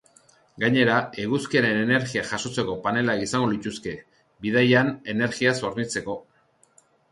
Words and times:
Gainera, 0.61 0.95
eguzkiaren 1.23 1.81
energia 1.81 2.23
jasotzeko 2.31 2.79
panelak 2.87 3.23
izango 3.27 3.51
lituzke, 3.53 3.95
bidaian 4.47 4.93
energiaz 5.17 5.57
hornitzeko. 5.71 6.21